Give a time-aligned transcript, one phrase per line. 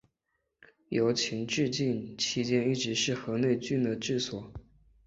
[0.89, 4.51] 由秦至晋期间一直是河内郡的治所。